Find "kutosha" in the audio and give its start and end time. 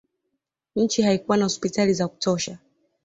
2.07-2.57